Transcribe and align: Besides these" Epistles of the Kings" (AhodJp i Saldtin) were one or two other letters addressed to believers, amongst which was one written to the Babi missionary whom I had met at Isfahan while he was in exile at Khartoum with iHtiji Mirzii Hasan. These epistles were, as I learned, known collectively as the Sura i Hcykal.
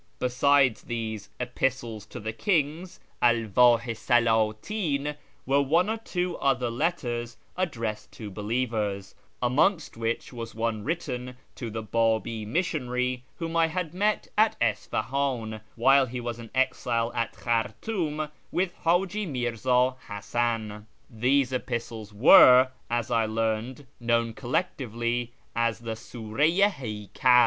Besides 0.17 0.81
these" 0.81 1.29
Epistles 1.39 2.07
of 2.15 2.23
the 2.23 2.33
Kings" 2.33 2.99
(AhodJp 3.21 3.87
i 3.87 3.93
Saldtin) 4.23 5.15
were 5.45 5.61
one 5.61 5.91
or 5.91 5.97
two 5.97 6.37
other 6.37 6.71
letters 6.71 7.37
addressed 7.55 8.11
to 8.13 8.31
believers, 8.31 9.13
amongst 9.43 9.97
which 9.97 10.33
was 10.33 10.55
one 10.55 10.83
written 10.83 11.37
to 11.53 11.69
the 11.69 11.83
Babi 11.83 12.47
missionary 12.47 13.25
whom 13.35 13.55
I 13.55 13.67
had 13.67 13.93
met 13.93 14.27
at 14.35 14.55
Isfahan 14.59 15.61
while 15.75 16.07
he 16.07 16.19
was 16.19 16.39
in 16.39 16.49
exile 16.55 17.11
at 17.13 17.33
Khartoum 17.33 18.29
with 18.51 18.73
iHtiji 18.83 19.29
Mirzii 19.31 19.97
Hasan. 20.07 20.87
These 21.11 21.53
epistles 21.53 22.11
were, 22.11 22.69
as 22.89 23.11
I 23.11 23.27
learned, 23.27 23.85
known 23.99 24.33
collectively 24.33 25.33
as 25.55 25.77
the 25.81 25.95
Sura 25.95 26.45
i 26.45 27.09
Hcykal. 27.15 27.39